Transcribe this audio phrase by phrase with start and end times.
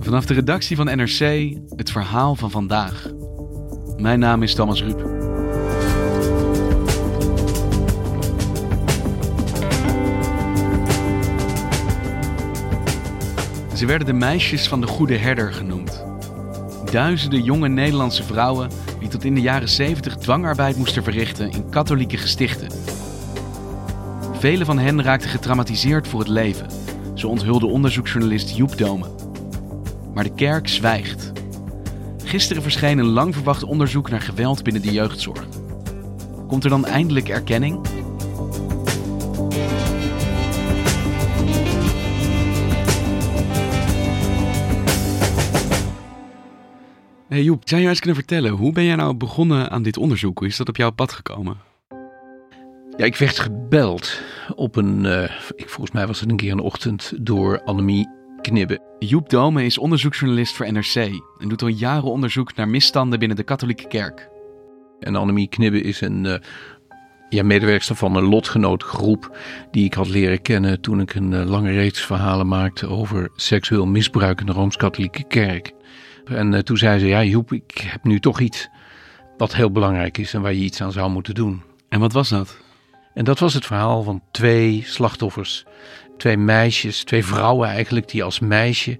[0.00, 3.10] Vanaf de redactie van NRC het verhaal van vandaag.
[3.96, 4.98] Mijn naam is Thomas Ruip.
[13.74, 16.04] Ze werden de meisjes van de Goede Herder genoemd.
[16.90, 22.16] Duizenden jonge Nederlandse vrouwen die tot in de jaren 70 dwangarbeid moesten verrichten in katholieke
[22.16, 22.68] gestichten.
[24.32, 26.66] Vele van hen raakten getraumatiseerd voor het leven,
[27.20, 29.06] zo onthulde onderzoeksjournalist Joep Dome.
[30.14, 31.32] Maar de kerk zwijgt.
[32.24, 35.46] Gisteren verscheen een lang verwacht onderzoek naar geweld binnen de jeugdzorg.
[36.48, 37.80] Komt er dan eindelijk erkenning?
[47.28, 50.38] Hey Joep, zou je eens kunnen vertellen, hoe ben jij nou begonnen aan dit onderzoek?
[50.38, 51.69] Hoe is dat op jouw pad gekomen?
[52.96, 54.20] Ja, ik werd gebeld
[54.54, 55.22] op een, uh,
[55.56, 58.08] ik, volgens mij was het een keer een ochtend, door Annemie
[58.40, 58.80] Knibbe.
[58.98, 60.94] Joep Dome is onderzoeksjournalist voor NRC
[61.38, 64.28] en doet al jaren onderzoek naar misstanden binnen de katholieke kerk.
[65.00, 66.34] En Annemie Knibbe is een uh,
[67.28, 69.38] ja, medewerkster van een lotgenootgroep
[69.70, 73.86] die ik had leren kennen toen ik een uh, lange reeks verhalen maakte over seksueel
[73.86, 75.72] misbruik in de Rooms-Katholieke Kerk.
[76.24, 78.68] En toen zei ze, ja Joep, ik heb nu toch iets
[79.36, 81.62] wat heel belangrijk is en waar je iets aan zou moeten doen.
[81.88, 82.68] En wat was dat?
[83.20, 85.64] En dat was het verhaal van twee slachtoffers.
[86.16, 88.98] Twee meisjes, twee vrouwen eigenlijk, die als meisje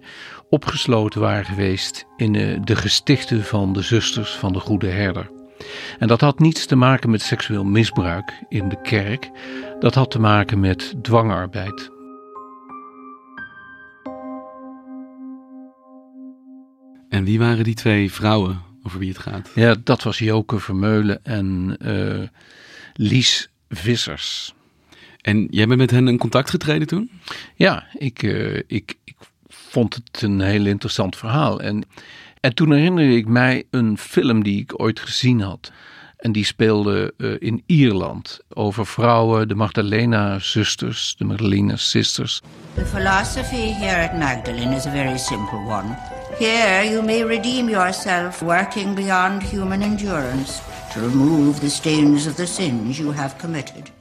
[0.49, 2.33] opgesloten waren geweest in
[2.65, 5.31] de gestichten van de zusters van de Goede Herder.
[5.99, 9.31] En dat had niets te maken met seksueel misbruik in de kerk,
[9.79, 11.91] dat had te maken met dwangarbeid.
[17.09, 19.51] En wie waren die twee vrouwen over wie het gaat?
[19.55, 22.29] Ja, dat was Joke Vermeulen en uh,
[22.95, 24.55] Lies Vissers.
[25.21, 27.11] En jij bent met hen in contact getreden toen?
[27.55, 29.17] Ja, ik, uh, ik, ik
[29.49, 31.61] vond het een heel interessant verhaal.
[31.61, 31.85] En,
[32.41, 35.73] en toen herinnerde ik mij een film die ik ooit gezien had.
[36.17, 42.41] En die speelde uh, in Ierland over vrouwen, de Magdalena-zusters, de Magdalena-sisters.
[42.75, 45.97] The philosophy here at Magdalene is a very simple one.
[46.39, 50.61] Here you may redeem yourself working beyond human endurance
[50.93, 53.93] to remove the stains of the sins you have committed.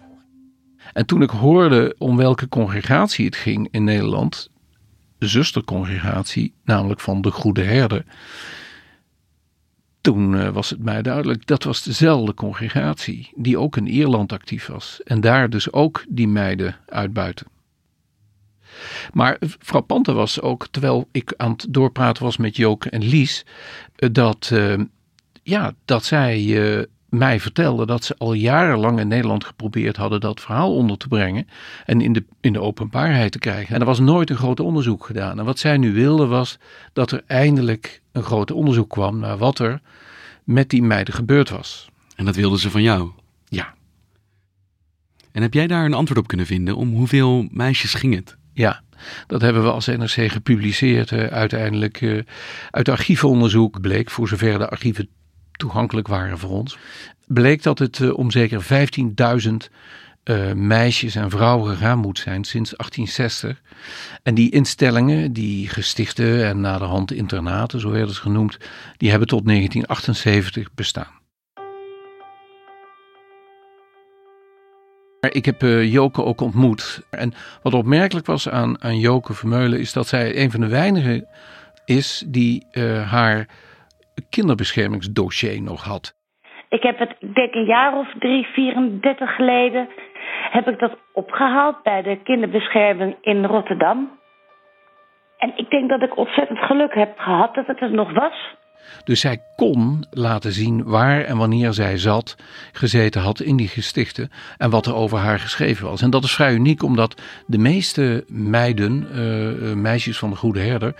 [0.93, 4.49] En toen ik hoorde om welke congregatie het ging in Nederland,
[5.17, 8.05] de zustercongregatie, namelijk van de Goede Herder,
[10.01, 14.67] toen uh, was het mij duidelijk dat was dezelfde congregatie die ook in Ierland actief
[14.67, 17.47] was en daar dus ook die meiden uitbuiten.
[19.13, 23.45] Maar frappante was ook, terwijl ik aan het doorpraten was met Joke en Lies,
[23.95, 24.73] dat, uh,
[25.49, 30.41] ja, dat zij uh, mij vertelden dat ze al jarenlang in Nederland geprobeerd hadden dat
[30.41, 31.47] verhaal onder te brengen
[31.85, 33.75] en in de, in de openbaarheid te krijgen.
[33.75, 35.39] En er was nooit een groot onderzoek gedaan.
[35.39, 36.57] En wat zij nu wilden was
[36.93, 39.81] dat er eindelijk een groot onderzoek kwam naar wat er
[40.43, 41.89] met die meiden gebeurd was.
[42.15, 43.09] En dat wilden ze van jou?
[43.47, 43.73] Ja.
[45.31, 46.75] En heb jij daar een antwoord op kunnen vinden?
[46.75, 48.37] Om hoeveel meisjes ging het?
[48.53, 48.81] Ja,
[49.27, 51.11] dat hebben we als NRC gepubliceerd.
[51.11, 52.21] Uh, uiteindelijk uh,
[52.71, 55.09] uit archiefonderzoek bleek, voor zover de archieven
[55.59, 56.77] toegankelijk waren voor ons,
[57.27, 59.51] bleek dat het uh, om zeker 15.000
[60.23, 63.61] uh, meisjes en vrouwen gegaan moet zijn sinds 1860.
[64.23, 68.57] En die instellingen, die gestichten en na de hand internaten, zo werd het genoemd,
[68.97, 71.17] die hebben tot 1978 bestaan.
[75.29, 77.01] Ik heb uh, Joke ook ontmoet.
[77.09, 81.27] En wat opmerkelijk was aan, aan Joke Vermeulen is dat zij een van de weinigen
[81.85, 82.65] is die
[83.05, 83.47] haar
[84.29, 86.17] kinderbeschermingsdossier nog had.
[86.69, 89.89] Ik heb het, denk een jaar of drie, 34 geleden,
[90.51, 94.19] heb ik dat opgehaald bij de kinderbescherming in Rotterdam.
[95.37, 98.57] En ik denk dat ik ontzettend geluk heb gehad dat het er nog was.
[99.03, 102.35] Dus zij kon laten zien waar en wanneer zij zat,
[102.71, 106.01] gezeten had in die gestichten en wat er over haar geschreven was.
[106.01, 110.95] En dat is vrij uniek, omdat de meeste meiden, uh, meisjes van de Goede Herder,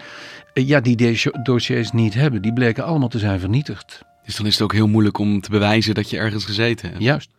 [0.54, 2.42] uh, ja, die dossiers niet hebben.
[2.42, 4.02] Die bleken allemaal te zijn vernietigd.
[4.26, 7.02] Dus dan is het ook heel moeilijk om te bewijzen dat je ergens gezeten hebt.
[7.02, 7.30] Juist.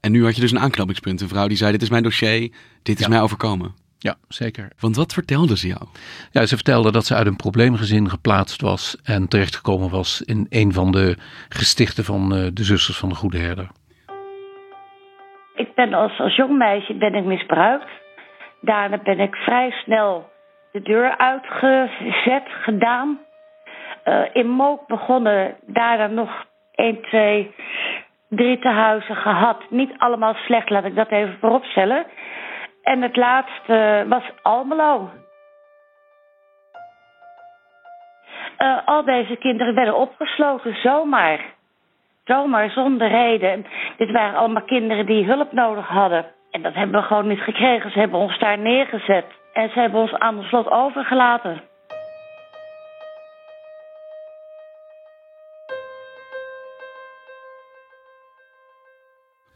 [0.00, 1.20] En nu had je dus een aanknopingspunt.
[1.20, 2.50] Een vrouw die zei: Dit is mijn dossier,
[2.82, 3.08] dit is Ja.
[3.08, 3.74] mij overkomen.
[4.02, 4.68] Ja, zeker.
[4.80, 5.82] Want wat vertelde ze jou?
[6.30, 10.72] Ja, ze vertelde dat ze uit een probleemgezin geplaatst was en terechtgekomen was in een
[10.72, 11.16] van de
[11.48, 13.68] gestichten van uh, de zusters van de Goede Herder.
[15.54, 17.90] Ik ben als, als jong meisje ben ik misbruikt.
[18.60, 20.30] Daarna ben ik vrij snel
[20.72, 23.18] de deur uitgezet, gedaan.
[24.04, 27.54] Uh, in Mook begonnen, daarna nog 1, 2,
[28.28, 29.70] drie tehuizen gehad.
[29.70, 32.06] Niet allemaal slecht, laat ik dat even vooropstellen.
[32.82, 35.10] En het laatste was Almelo.
[38.58, 41.40] Uh, al deze kinderen werden opgesloten, zomaar.
[42.24, 43.66] Zomaar, zonder reden.
[43.96, 46.26] Dit waren allemaal kinderen die hulp nodig hadden.
[46.50, 47.90] En dat hebben we gewoon niet gekregen.
[47.90, 49.24] Ze hebben ons daar neergezet.
[49.52, 51.60] En ze hebben ons aan de slot overgelaten.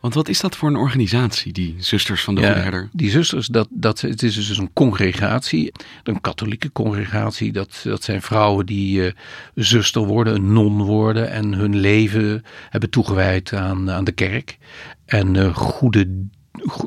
[0.06, 2.88] Want wat is dat voor een organisatie, die Zusters van de ja, Goede Herder?
[2.92, 5.72] Die zusters, dat, dat, het is dus een congregatie,
[6.02, 7.52] een katholieke congregatie.
[7.52, 9.10] Dat, dat zijn vrouwen die uh,
[9.54, 14.58] zuster worden, een non worden en hun leven hebben toegewijd aan, aan de kerk.
[15.04, 16.26] En uh, goede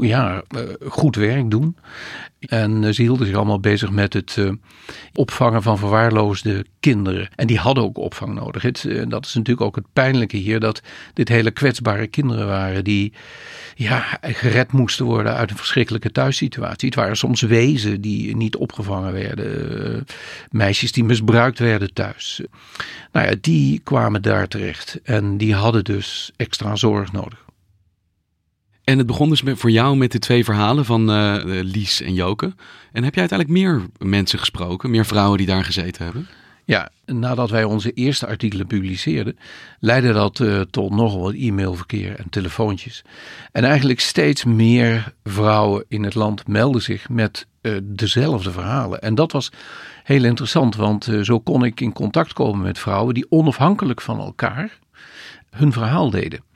[0.01, 1.77] ja, eh, goed werk doen.
[2.39, 4.51] En eh, ze hielden zich allemaal bezig met het eh,
[5.13, 7.29] opvangen van verwaarloosde kinderen.
[7.35, 8.61] En die hadden ook opvang nodig.
[8.61, 10.81] Het, dat is natuurlijk ook het pijnlijke hier, dat
[11.13, 13.13] dit hele kwetsbare kinderen waren die
[13.75, 16.87] ja, gered moesten worden uit een verschrikkelijke thuissituatie.
[16.87, 20.05] Het waren soms wezen die niet opgevangen werden,
[20.49, 22.41] meisjes die misbruikt werden thuis.
[23.11, 27.48] Nou ja, die kwamen daar terecht en die hadden dus extra zorg nodig.
[28.89, 32.53] En het begon dus voor jou met de twee verhalen van uh, Lies en Joke.
[32.91, 36.27] En heb jij uiteindelijk meer mensen gesproken, meer vrouwen die daar gezeten hebben?
[36.65, 39.37] Ja, nadat wij onze eerste artikelen publiceerden,
[39.79, 43.01] leidde dat uh, tot nogal wat e-mailverkeer en telefoontjes.
[43.51, 49.01] En eigenlijk steeds meer vrouwen in het land melden zich met uh, dezelfde verhalen.
[49.01, 49.51] En dat was
[50.03, 54.79] heel interessant, want zo kon ik in contact komen met vrouwen die onafhankelijk van elkaar
[55.49, 56.47] hun verhaal deden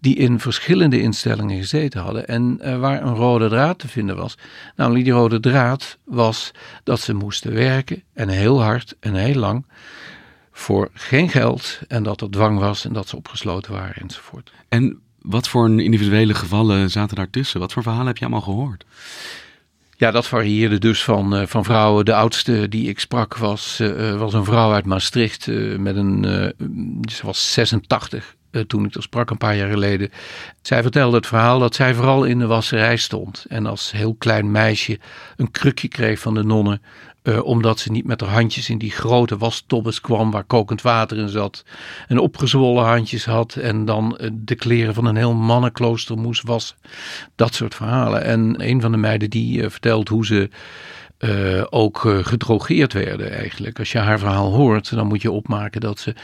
[0.00, 4.34] die in verschillende instellingen gezeten hadden en uh, waar een rode draad te vinden was.
[4.76, 6.50] Namelijk die rode draad was
[6.84, 9.66] dat ze moesten werken en heel hard en heel lang
[10.52, 14.52] voor geen geld en dat er dwang was en dat ze opgesloten waren enzovoort.
[14.68, 17.60] En wat voor individuele gevallen zaten daartussen?
[17.60, 18.84] Wat voor verhalen heb je allemaal gehoord?
[19.96, 22.04] Ja, dat varieerde dus van, uh, van vrouwen.
[22.04, 25.46] De oudste die ik sprak was, uh, was een vrouw uit Maastricht
[25.78, 26.24] met een,
[27.12, 30.10] ze was 86 eh, toen ik er sprak een paar jaar geleden.
[30.62, 33.44] Zij vertelde het verhaal dat zij vooral in de wasserij stond.
[33.48, 34.98] En als heel klein meisje
[35.36, 36.82] een krukje kreeg van de nonnen.
[37.28, 41.18] Uh, omdat ze niet met haar handjes in die grote wastobbes kwam waar kokend water
[41.18, 41.64] in zat.
[42.06, 46.76] En opgezwollen handjes had en dan uh, de kleren van een heel mannenklooster moest wassen.
[47.34, 48.24] Dat soort verhalen.
[48.24, 50.50] En een van de meiden die uh, vertelt hoe ze
[51.70, 53.78] ook gedrogeerd werden eigenlijk.
[53.78, 56.14] Als je haar verhaal hoort, dan moet je opmaken dat ze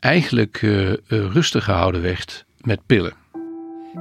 [0.00, 0.58] eigenlijk
[1.06, 3.12] rustig gehouden werd met pillen.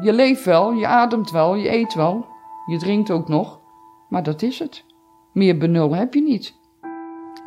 [0.02, 2.26] Je leeft wel, je ademt wel, je eet wel,
[2.66, 3.60] je drinkt ook nog,
[4.10, 4.84] maar dat is het.
[5.34, 6.54] Meer benul heb je niet.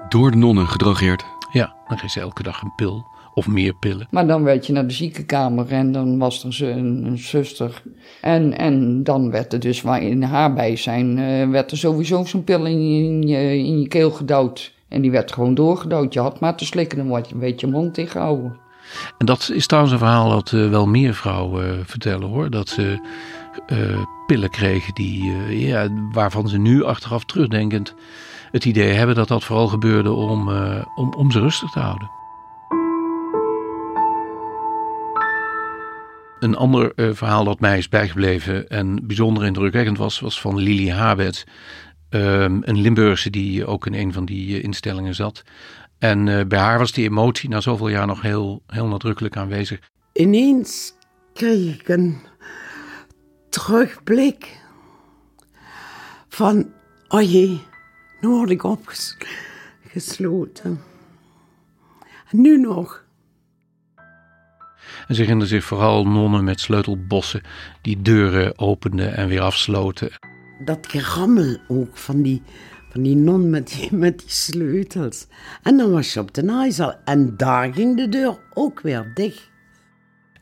[0.09, 1.25] Door de nonnen gedrogeerd?
[1.53, 4.07] Ja, dan geeft ze elke dag een pil of meer pillen.
[4.11, 7.83] Maar dan werd je naar de ziekenkamer en dan was er een, een zuster.
[8.21, 12.45] En, en dan werd er dus, waar in haar bijzijn, uh, werd er sowieso zo'n
[12.45, 14.75] pil in je, in, je, in je keel gedouwd.
[14.89, 16.15] En die werd gewoon doorgedouwd.
[16.15, 18.63] Je had maar te slikken, dan word je een beetje mond dichtgehouden.
[19.19, 22.51] En dat is trouwens een verhaal dat uh, wel meer vrouwen uh, vertellen hoor.
[22.51, 22.99] Dat ze
[24.27, 27.95] pillen kregen die, ja, waarvan ze nu achteraf terugdenkend
[28.51, 30.49] het idee hebben dat dat vooral gebeurde om,
[30.95, 32.11] om, om ze rustig te houden.
[36.39, 41.45] Een ander verhaal dat mij is bijgebleven en bijzonder indrukwekkend was, was van Lili Habets.
[42.11, 45.43] Um, een Limburgse die ook in een van die instellingen zat.
[45.99, 49.79] En bij haar was die emotie na zoveel jaar nog heel, heel nadrukkelijk aanwezig.
[50.13, 50.93] Ineens
[51.33, 52.19] kreeg ik een
[53.55, 54.61] terugblik
[56.29, 56.73] van,
[57.09, 57.61] oh jee,
[58.21, 60.81] nu word ik opgesloten.
[62.31, 63.05] En nu nog.
[65.07, 67.43] En ze herinnerde zich vooral nonnen met sleutelbossen
[67.83, 70.11] die deuren openden en weer afsloten.
[70.65, 72.43] Dat gerammel ook van die,
[72.91, 75.27] van die non met die, met die sleutels.
[75.63, 79.53] En dan was je op de naaizaal en daar ging de deur ook weer dicht.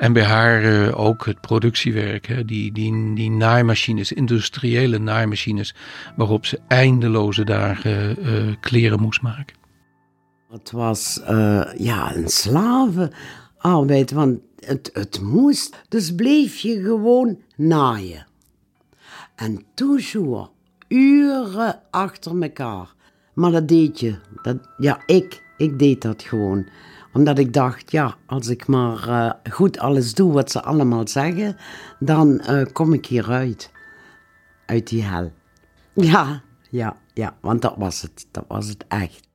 [0.03, 2.45] En bij haar uh, ook het productiewerk, hè?
[2.45, 5.75] Die, die, die naaimachines, industriële naaimachines,
[6.17, 9.57] waarop ze eindeloze dagen uh, kleren moest maken.
[10.51, 15.83] Het was uh, ja, een slavenarbeid, want het, het moest.
[15.89, 18.27] Dus bleef je gewoon naaien.
[19.37, 20.51] En toujours,
[20.89, 22.95] uren achter elkaar.
[23.35, 24.19] Maar dat deed je.
[24.43, 25.43] Dat, ja, ik.
[25.57, 26.67] Ik deed dat gewoon.
[27.13, 31.57] Omdat ik dacht, ja, als ik maar eh, goed alles doe wat ze allemaal zeggen,
[31.99, 33.71] dan eh, kom ik hieruit.
[34.67, 35.33] Uit die hel.
[35.93, 38.27] Ja, ja, ja, want dat was het.
[38.31, 39.29] Dat was het echt.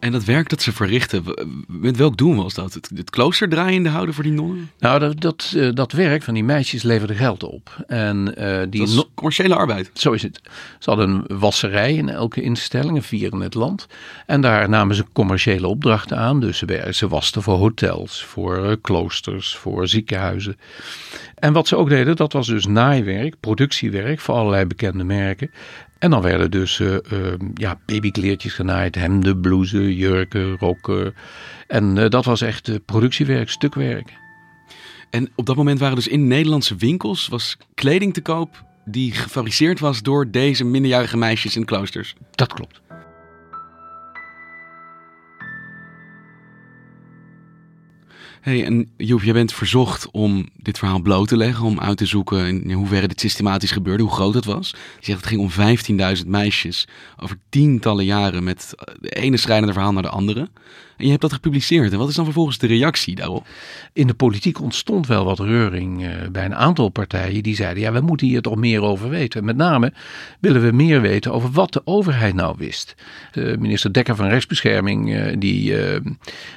[0.00, 1.24] En dat werk dat ze verrichten,
[1.66, 2.74] met welk doel was dat?
[2.74, 4.70] Het, het klooster draaiende houden voor die nonnen?
[4.78, 7.84] Nou, dat, dat, eh, dat werk van die meisjes leverde geld op.
[7.86, 9.90] En, uh, die dat is commerciële arbeid.
[9.94, 10.40] Zo is het.
[10.78, 13.86] Ze hadden een wasserij in elke instelling, vier in het land.
[14.26, 16.40] En daar namen ze commerciële opdrachten aan.
[16.40, 20.58] Dus ze, ze wasten voor hotels, voor uh, kloosters, voor ziekenhuizen.
[21.40, 25.50] En wat ze ook deden, dat was dus naaiwerk, productiewerk voor allerlei bekende merken.
[25.98, 26.98] En dan werden dus uh, uh,
[27.54, 31.14] ja, babykleertjes genaaid, hemden, blouses, jurken, rokken.
[31.66, 34.12] En uh, dat was echt productiewerk, stukwerk.
[35.10, 39.80] En op dat moment waren dus in Nederlandse winkels was kleding te koop die gefabriceerd
[39.80, 42.14] was door deze minderjarige meisjes in kloosters.
[42.30, 42.80] Dat klopt.
[48.40, 52.06] Hey, en Joep, jij bent verzocht om dit verhaal bloot te leggen, om uit te
[52.06, 54.70] zoeken in hoeverre dit systematisch gebeurde, hoe groot het was.
[54.70, 59.92] Je zegt het ging om 15.000 meisjes over tientallen jaren met de ene schrijnende verhaal
[59.92, 60.48] naar de andere.
[61.00, 61.92] En je hebt dat gepubliceerd.
[61.92, 63.46] En wat is dan vervolgens de reactie daarop?
[63.92, 67.92] In de politiek ontstond wel wat reuring uh, bij een aantal partijen die zeiden: ja,
[67.92, 69.44] we moeten hier toch meer over weten.
[69.44, 69.92] Met name
[70.40, 72.94] willen we meer weten over wat de overheid nou wist.
[73.34, 75.74] Uh, minister Dekker van Rechtsbescherming, die,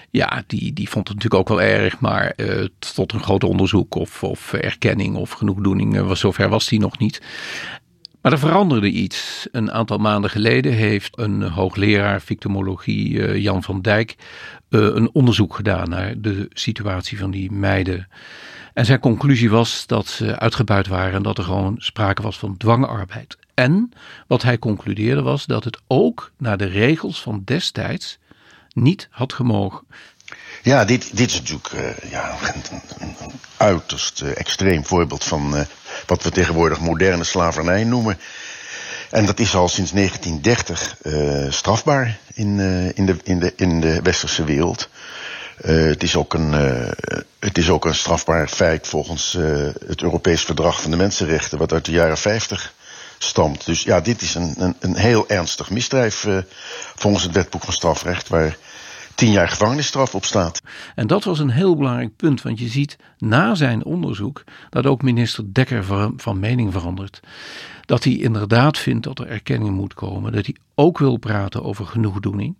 [0.09, 2.35] ja, die, die vond het natuurlijk ook wel erg, maar
[2.95, 7.21] tot een groot onderzoek of, of erkenning of genoegdoening, was, zover was die nog niet.
[8.21, 9.47] Maar er veranderde iets.
[9.51, 14.15] Een aantal maanden geleden heeft een hoogleraar victimologie, Jan van Dijk,
[14.69, 18.07] een onderzoek gedaan naar de situatie van die meiden.
[18.73, 22.57] En zijn conclusie was dat ze uitgebuit waren en dat er gewoon sprake was van
[22.57, 23.37] dwangarbeid.
[23.53, 23.91] En
[24.27, 28.17] wat hij concludeerde was dat het ook naar de regels van destijds
[28.73, 29.87] niet had gemogen.
[30.63, 32.63] Ja, dit, dit is natuurlijk uh, ja, een,
[32.99, 33.15] een,
[33.57, 35.61] uiterst uh, extreem voorbeeld van uh,
[36.05, 38.19] wat we tegenwoordig moderne slavernij noemen.
[39.09, 40.97] En dat is al sinds 1930
[41.53, 42.59] strafbaar in,
[42.95, 44.89] in, de, in, de, in de westerse wereld.
[45.61, 46.51] het, is ook een,
[47.39, 49.37] het is ook een strafbaar feit volgens
[49.87, 52.73] het Europees Verdrag van de Mensenrechten, wat uit de jaren 50
[53.17, 53.65] stamt.
[53.65, 56.27] Dus ja, dit is een, een, een heel ernstig misdrijf
[56.95, 58.57] volgens het wetboek van strafrecht, waar
[59.15, 60.61] tien jaar gevangenisstraf op staat.
[60.95, 65.01] En dat was een heel belangrijk punt, want je ziet na zijn onderzoek dat ook
[65.01, 65.83] minister Dekker
[66.17, 67.19] van mening verandert.
[67.85, 71.85] Dat hij inderdaad vindt dat er erkenning moet komen, dat hij ook wil praten over
[71.85, 72.55] genoegdoening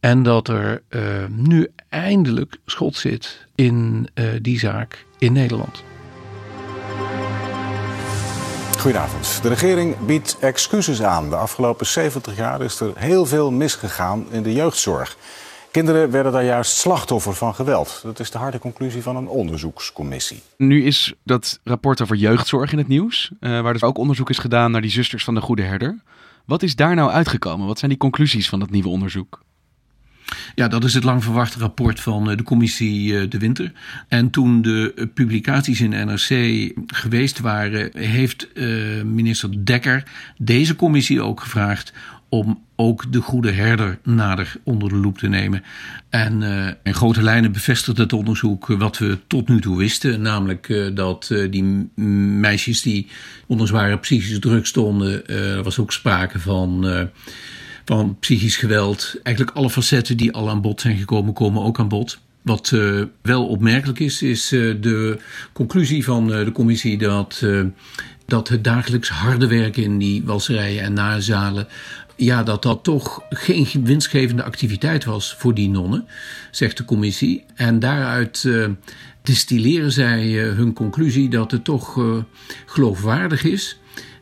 [0.00, 5.82] en dat er uh, nu eindelijk schot zit in uh, die zaak in Nederland.
[8.78, 9.42] Goedenavond.
[9.42, 11.30] De regering biedt excuses aan.
[11.30, 15.16] De afgelopen 70 jaar is er heel veel misgegaan in de jeugdzorg.
[15.70, 18.00] Kinderen werden daar juist slachtoffer van geweld.
[18.02, 20.42] Dat is de harde conclusie van een onderzoekscommissie.
[20.56, 24.38] Nu is dat rapport over jeugdzorg in het nieuws, uh, waar dus ook onderzoek is
[24.38, 25.98] gedaan naar die zusters van de Goede Herder.
[26.44, 27.66] Wat is daar nou uitgekomen?
[27.66, 29.42] Wat zijn die conclusies van dat nieuwe onderzoek?
[30.54, 33.72] Ja, dat is het lang verwachte rapport van de commissie De Winter.
[34.08, 38.48] En toen de publicaties in NRC geweest waren, heeft
[39.04, 40.02] minister Dekker
[40.36, 41.92] deze commissie ook gevraagd
[42.30, 45.62] om ook de goede herder nader onder de loep te nemen.
[46.08, 46.42] En
[46.82, 50.22] in grote lijnen bevestigt het onderzoek wat we tot nu toe wisten.
[50.22, 51.62] Namelijk uh, dat uh, die
[52.40, 53.06] meisjes die
[53.46, 56.86] onder zware psychische druk stonden, er was ook sprake van,
[57.84, 59.14] van psychisch geweld.
[59.22, 62.20] Eigenlijk alle facetten die al aan bod zijn gekomen, komen ook aan bod.
[62.42, 62.74] Wat
[63.22, 65.18] wel opmerkelijk is, is de
[65.52, 67.42] conclusie van de commissie dat
[68.30, 71.66] dat het dagelijks harde werken in die wasserijen en nazalen
[72.24, 76.06] ja, dat dat toch geen winstgevende activiteit was voor die nonnen,
[76.50, 77.44] zegt de commissie.
[77.54, 78.66] En daaruit uh,
[79.22, 82.16] distilleren zij uh, hun conclusie dat het toch uh,
[82.66, 83.78] geloofwaardig is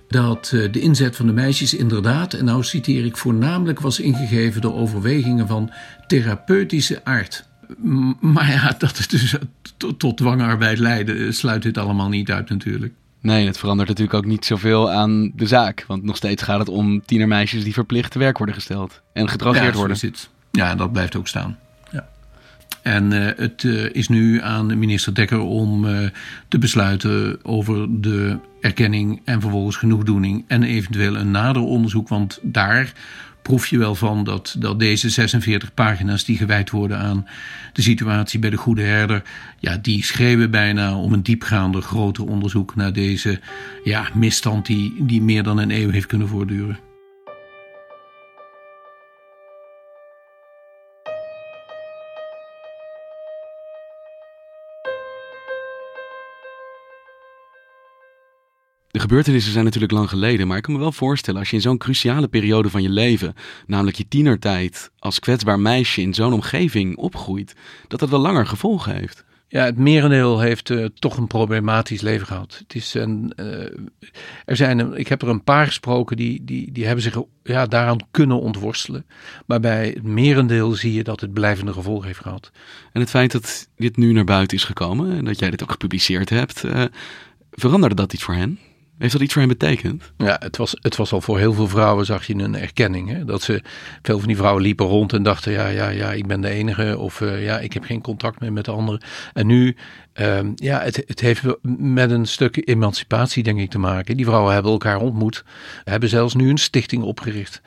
[0.09, 4.75] dat de inzet van de meisjes inderdaad, en nou citeer ik voornamelijk, was ingegeven door
[4.75, 5.71] overwegingen van
[6.07, 7.45] therapeutische aard.
[8.21, 9.37] Maar ja, dat het dus
[9.97, 12.95] tot dwangarbeid leidde, sluit dit allemaal niet uit natuurlijk.
[13.21, 15.85] Nee, het verandert natuurlijk ook niet zoveel aan de zaak.
[15.87, 19.01] Want nog steeds gaat het om tienermeisjes die verplicht te werk worden gesteld.
[19.13, 19.97] En getraceerd ja, worden.
[19.97, 20.29] Zit.
[20.51, 21.59] Ja, dat blijft ook staan.
[21.91, 22.09] Ja.
[22.83, 25.87] En het is nu aan minister Dekker om
[26.49, 32.09] te besluiten over de erkenning en vervolgens genoegdoening en eventueel een nader onderzoek.
[32.09, 32.93] Want daar
[33.43, 37.27] proef je wel van dat, dat deze 46 pagina's die gewijd worden aan
[37.73, 39.23] de situatie bij de Goede Herder,
[39.59, 43.41] ja, die schreeuwen bijna om een diepgaander, groter onderzoek naar deze
[43.85, 46.88] ja, misstand die, die meer dan een eeuw heeft kunnen voortduren.
[58.99, 61.63] De gebeurtenissen zijn natuurlijk lang geleden, maar ik kan me wel voorstellen als je in
[61.63, 63.35] zo'n cruciale periode van je leven,
[63.67, 67.55] namelijk je tienertijd, als kwetsbaar meisje in zo'n omgeving opgroeit,
[67.89, 69.25] dat dat wel langer gevolgen heeft.
[69.49, 72.57] Ja, het merendeel heeft uh, toch een problematisch leven gehad.
[72.59, 73.47] Het is een, uh,
[74.45, 78.07] er zijn, ik heb er een paar gesproken die, die, die hebben zich ja, daaraan
[78.11, 79.07] kunnen ontworstelen.
[79.47, 82.51] Maar bij het merendeel zie je dat het blijvende gevolgen heeft gehad.
[82.93, 85.71] En het feit dat dit nu naar buiten is gekomen en dat jij dit ook
[85.71, 86.85] gepubliceerd hebt, uh,
[87.51, 88.59] veranderde dat iets voor hen?
[88.99, 90.13] Heeft dat iets voor hen betekend?
[90.17, 93.09] Ja, het was, het was al voor heel veel vrouwen, zag je een erkenning.
[93.09, 93.25] Hè?
[93.25, 93.63] Dat ze,
[94.03, 96.99] veel van die vrouwen liepen rond en dachten, ja, ja, ja, ik ben de enige.
[96.99, 99.01] Of uh, ja, ik heb geen contact meer met de anderen.
[99.33, 99.77] En nu,
[100.15, 101.43] um, ja, het, het heeft
[101.79, 104.17] met een stuk emancipatie, denk ik, te maken.
[104.17, 105.45] Die vrouwen hebben elkaar ontmoet.
[105.85, 107.63] Hebben zelfs nu een stichting opgericht.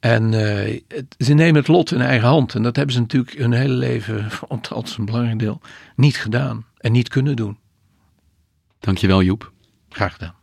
[0.00, 2.54] En uh, het, ze nemen het lot in eigen hand.
[2.54, 5.60] En dat hebben ze natuurlijk hun hele leven, althans een belangrijk deel,
[5.96, 6.64] niet gedaan.
[6.76, 7.58] En niet kunnen doen.
[8.78, 9.52] Dankjewel Joep.
[9.88, 10.39] Graag gedaan.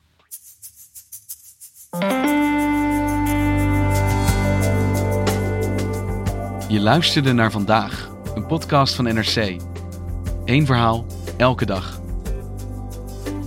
[6.67, 9.61] Je luisterde naar vandaag, een podcast van NRC.
[10.45, 11.05] Eén verhaal,
[11.37, 12.01] elke dag.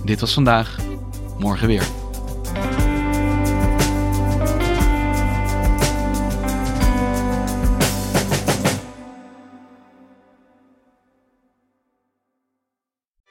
[0.05, 0.77] Dit was vandaag,
[1.37, 1.87] morgen weer.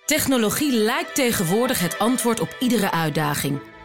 [0.06, 3.69] Technologie lijkt tegenwoordig het antwoord op iedere uitdaging.